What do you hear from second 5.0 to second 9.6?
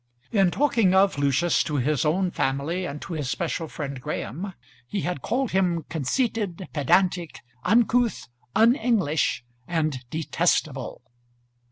had called him conceited, pedantic, uncouth, unenglish,